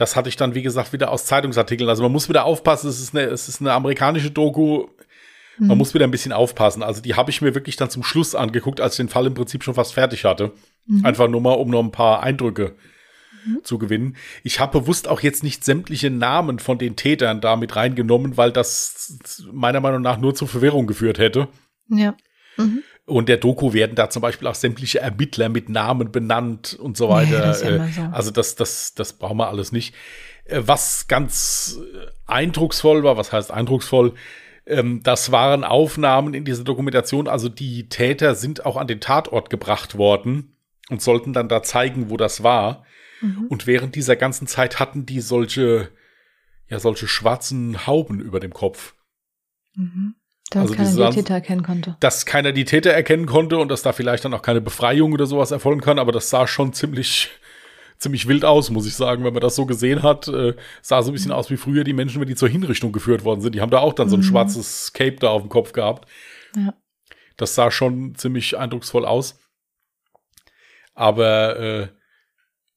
[0.00, 1.90] Das hatte ich dann, wie gesagt, wieder aus Zeitungsartikeln.
[1.90, 4.86] Also man muss wieder aufpassen, es ist eine, es ist eine amerikanische Doku.
[5.58, 5.76] Man mhm.
[5.76, 6.82] muss wieder ein bisschen aufpassen.
[6.82, 9.34] Also die habe ich mir wirklich dann zum Schluss angeguckt, als ich den Fall im
[9.34, 10.52] Prinzip schon fast fertig hatte.
[10.86, 11.04] Mhm.
[11.04, 12.76] Einfach nur mal, um noch ein paar Eindrücke
[13.44, 13.62] mhm.
[13.62, 14.16] zu gewinnen.
[14.42, 18.52] Ich habe bewusst auch jetzt nicht sämtliche Namen von den Tätern da mit reingenommen, weil
[18.52, 19.18] das
[19.52, 21.48] meiner Meinung nach nur zur Verwirrung geführt hätte.
[21.88, 22.16] Ja.
[22.56, 22.82] Mhm.
[23.10, 27.08] Und der Doku werden da zum Beispiel auch sämtliche Ermittler mit Namen benannt und so
[27.08, 27.40] weiter.
[27.40, 28.02] Ja, das ja so.
[28.12, 29.94] Also das, das, das brauchen wir alles nicht.
[30.44, 31.80] Äh, was ganz
[32.26, 34.14] eindrucksvoll war, was heißt eindrucksvoll?
[34.64, 37.26] Ähm, das waren Aufnahmen in dieser Dokumentation.
[37.26, 40.56] Also die Täter sind auch an den Tatort gebracht worden
[40.88, 42.84] und sollten dann da zeigen, wo das war.
[43.20, 43.46] Mhm.
[43.48, 45.90] Und während dieser ganzen Zeit hatten die solche,
[46.68, 48.94] ja, solche schwarzen Hauben über dem Kopf.
[49.74, 50.14] Mhm.
[50.50, 51.96] Dass also keiner die Täter erkennen konnte.
[52.00, 55.26] Dass keiner die Täter erkennen konnte und dass da vielleicht dann auch keine Befreiung oder
[55.26, 57.30] sowas erfolgen kann, aber das sah schon ziemlich,
[57.98, 60.26] ziemlich wild aus, muss ich sagen, wenn man das so gesehen hat.
[60.26, 61.36] Äh, sah so ein bisschen mhm.
[61.36, 63.54] aus wie früher die Menschen, wenn die zur Hinrichtung geführt worden sind.
[63.54, 64.24] Die haben da auch dann so ein mhm.
[64.24, 66.10] schwarzes Cape da auf dem Kopf gehabt.
[66.56, 66.74] Ja.
[67.36, 69.38] Das sah schon ziemlich eindrucksvoll aus.
[70.94, 71.88] Aber äh,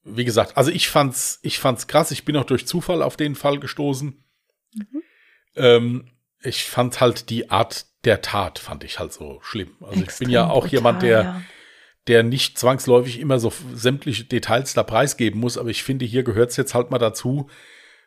[0.04, 2.12] wie gesagt, also ich fand's, ich fand's krass.
[2.12, 4.24] Ich bin auch durch Zufall auf den Fall gestoßen.
[4.74, 5.02] Mhm.
[5.56, 6.13] Ähm,
[6.44, 9.72] ich fand halt die Art der Tat, fand ich halt so schlimm.
[9.80, 11.42] Also Extrem ich bin ja auch brutal, jemand, der, ja.
[12.06, 16.50] der nicht zwangsläufig immer so sämtliche Details da preisgeben muss, aber ich finde, hier gehört
[16.50, 17.48] es jetzt halt mal dazu,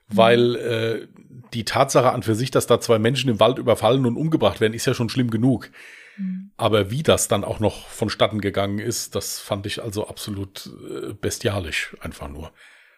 [0.08, 1.08] weil äh,
[1.54, 4.74] die Tatsache an für sich, dass da zwei Menschen im Wald überfallen und umgebracht werden,
[4.74, 5.70] ist ja schon schlimm genug.
[6.18, 6.52] Mhm.
[6.58, 11.14] Aber wie das dann auch noch vonstatten gegangen ist, das fand ich also absolut äh,
[11.14, 12.52] bestialisch, einfach nur.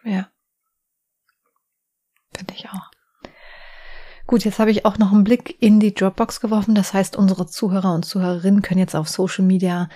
[0.04, 0.30] Ja.
[2.34, 2.90] Finde ich auch.
[4.30, 6.76] Gut, jetzt habe ich auch noch einen Blick in die Dropbox geworfen.
[6.76, 9.88] Das heißt, unsere Zuhörer und Zuhörerinnen können jetzt auf Social Media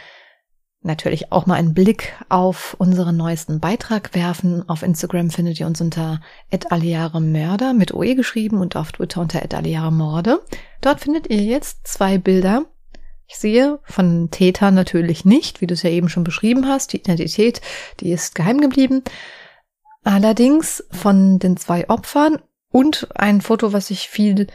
[0.80, 4.68] natürlich auch mal einen Blick auf unseren neuesten Beitrag werfen.
[4.68, 6.20] Auf Instagram findet ihr uns unter
[6.50, 9.40] Mörder mit OE geschrieben und auf Twitter unter
[9.92, 10.40] Morde.
[10.80, 12.64] Dort findet ihr jetzt zwei Bilder.
[13.28, 16.92] Ich sehe von Täter natürlich nicht, wie du es ja eben schon beschrieben hast.
[16.92, 17.60] Die Identität,
[18.00, 19.04] die ist geheim geblieben.
[20.02, 22.40] Allerdings von den zwei Opfern
[22.74, 24.48] und ein Foto, was ich viel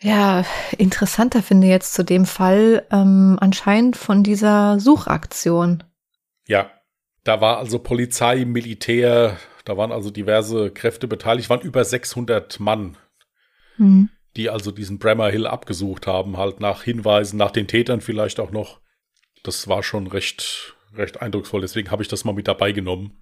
[0.00, 0.42] ja,
[0.78, 5.84] interessanter finde jetzt zu dem Fall ähm, anscheinend von dieser Suchaktion.
[6.46, 6.70] Ja,
[7.24, 12.96] da war also Polizei, Militär, da waren also diverse Kräfte beteiligt, waren über 600 Mann,
[13.76, 14.08] mhm.
[14.34, 18.50] die also diesen Bremer Hill abgesucht haben, halt nach Hinweisen, nach den Tätern vielleicht auch
[18.50, 18.80] noch.
[19.42, 23.18] Das war schon recht, recht eindrucksvoll, deswegen habe ich das mal mit dabei genommen.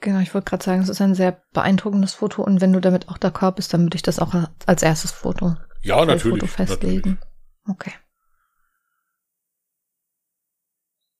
[0.00, 3.08] Genau, ich wollte gerade sagen, es ist ein sehr beeindruckendes Foto und wenn du damit
[3.08, 4.34] auch d'accord bist, dann würde ich das auch
[4.66, 6.40] als erstes Foto ja, natürlich.
[6.40, 7.18] Foto festlegen.
[7.18, 7.34] Natürlich.
[7.68, 7.92] Okay.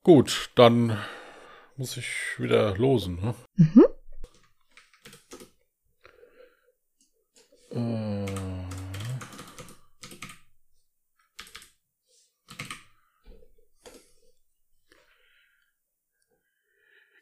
[0.03, 0.99] Gut, dann
[1.77, 3.21] muss ich wieder losen.
[3.21, 3.35] Ne?
[3.57, 3.85] Mhm.
[7.71, 8.54] Äh.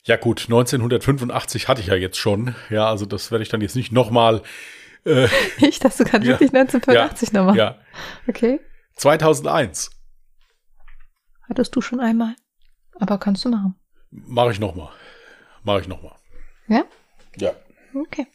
[0.05, 2.55] Ja gut, 1985 hatte ich ja jetzt schon.
[2.71, 4.43] Ja, also das werde ich dann jetzt nicht nochmal
[5.05, 7.57] äh, ich dachte, du kannst ja, wirklich 1985 ja, nochmal.
[7.57, 7.79] Ja.
[8.29, 8.61] Okay.
[8.97, 9.91] 2001.
[11.49, 12.37] Hattest du schon einmal.
[13.01, 13.75] Aber kannst du machen.
[14.11, 14.91] Mache ich nochmal.
[15.65, 16.17] Mache ich nochmal.
[16.69, 16.85] Ja?
[17.37, 17.53] Ja.
[17.95, 18.27] Okay.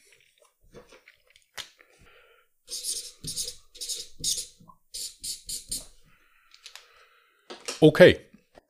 [7.79, 8.26] Okay.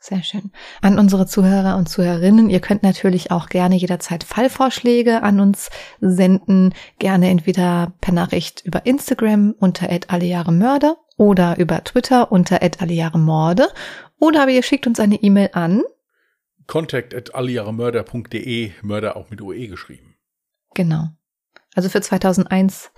[0.08, 0.52] Sehr schön.
[0.82, 6.74] An unsere Zuhörer und Zuhörerinnen, ihr könnt natürlich auch gerne jederzeit Fallvorschläge an uns senden,
[6.98, 13.68] gerne entweder per Nachricht über Instagram unter @allejahremörder oder über Twitter unter @allejahremorde
[14.18, 15.84] oder aber ihr schickt uns eine E-Mail an
[16.68, 20.16] contact at allejahremörder.de, Mörder auch mit OE geschrieben.
[20.74, 21.10] Genau.
[21.76, 22.92] Also für 2001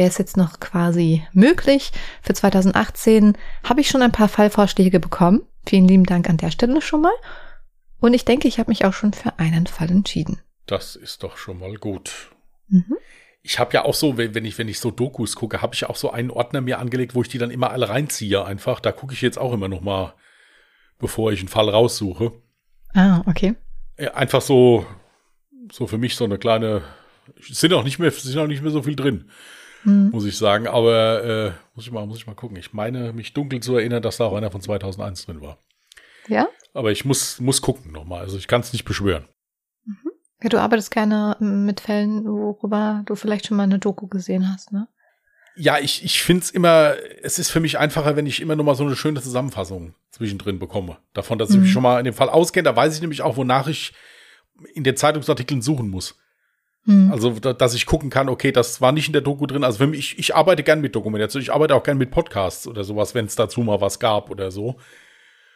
[0.00, 1.92] wäre es jetzt noch quasi möglich.
[2.22, 5.42] Für 2018 habe ich schon ein paar Fallvorschläge bekommen.
[5.66, 7.12] Vielen lieben Dank an der Stelle schon mal.
[8.00, 10.40] Und ich denke, ich habe mich auch schon für einen Fall entschieden.
[10.64, 12.30] Das ist doch schon mal gut.
[12.68, 12.96] Mhm.
[13.42, 15.96] Ich habe ja auch so, wenn ich, wenn ich so Dokus gucke, habe ich auch
[15.96, 18.80] so einen Ordner mir angelegt, wo ich die dann immer alle reinziehe einfach.
[18.80, 20.14] Da gucke ich jetzt auch immer noch mal,
[20.98, 22.32] bevor ich einen Fall raussuche.
[22.94, 23.54] Ah, okay.
[24.14, 24.86] Einfach so,
[25.70, 26.84] so für mich so eine kleine,
[27.38, 29.30] sind auch nicht mehr, sind auch nicht mehr so viel drin,
[29.84, 30.10] mhm.
[30.10, 30.66] muss ich sagen.
[30.66, 32.56] Aber äh, muss ich mal, muss ich mal gucken.
[32.56, 35.58] Ich meine, mich dunkel zu erinnern, dass da auch einer von 2001 drin war.
[36.28, 36.48] Ja?
[36.74, 38.20] Aber ich muss, muss gucken nochmal.
[38.20, 39.26] Also ich kann es nicht beschwören.
[39.84, 40.12] Mhm.
[40.42, 44.72] Ja, du arbeitest gerne mit Fällen, worüber du vielleicht schon mal eine Doku gesehen hast,
[44.72, 44.88] ne?
[45.56, 48.64] Ja, ich, ich finde es immer, es ist für mich einfacher, wenn ich immer nur
[48.64, 50.98] mal so eine schöne Zusammenfassung zwischendrin bekomme.
[51.12, 51.56] Davon, dass mhm.
[51.56, 53.92] ich mich schon mal in dem Fall auskenne, da weiß ich nämlich auch, wonach ich
[54.74, 56.19] in den Zeitungsartikeln suchen muss.
[56.86, 57.10] Hm.
[57.12, 59.64] Also, dass ich gucken kann, okay, das war nicht in der Doku drin.
[59.64, 61.42] Also, für mich, ich, ich arbeite gern mit Dokumentation.
[61.42, 64.50] Ich arbeite auch gern mit Podcasts oder sowas, wenn es dazu mal was gab oder
[64.50, 64.76] so.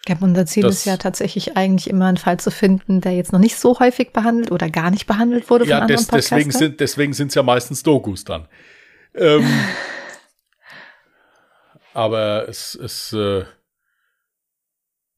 [0.07, 3.33] Ja, unser Ziel das, ist ja tatsächlich eigentlich immer einen Fall zu finden, der jetzt
[3.33, 6.51] noch nicht so häufig behandelt oder gar nicht behandelt wurde von ja, anderen des, deswegen
[6.51, 8.47] sind deswegen sind es ja meistens Dokus dann.
[9.15, 9.47] Ähm,
[11.95, 13.45] aber es, es, äh,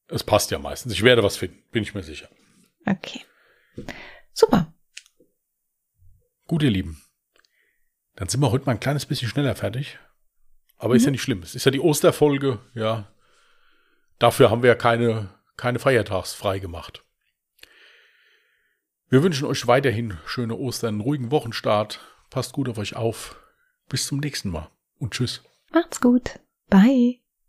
[0.08, 0.92] es passt ja meistens.
[0.92, 2.28] Ich werde was finden, bin ich mir sicher.
[2.86, 3.22] Okay.
[4.32, 4.72] Super.
[6.46, 7.02] Gut, ihr Lieben.
[8.14, 9.98] Dann sind wir heute mal ein kleines bisschen schneller fertig.
[10.78, 10.96] Aber mhm.
[10.96, 11.42] ist ja nicht schlimm.
[11.42, 13.10] Es ist ja die Osterfolge, ja.
[14.18, 17.02] Dafür haben wir ja keine, keine Feiertagsfrei gemacht.
[19.08, 22.00] Wir wünschen euch weiterhin schöne Ostern, einen ruhigen Wochenstart.
[22.30, 23.36] Passt gut auf euch auf.
[23.88, 24.68] Bis zum nächsten Mal
[24.98, 25.42] und tschüss.
[25.72, 26.40] Macht's gut.
[26.68, 27.25] Bye.